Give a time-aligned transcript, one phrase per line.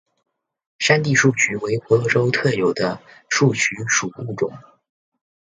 [0.79, 4.51] 山地树鼩为婆罗洲特有的树鼩属物种。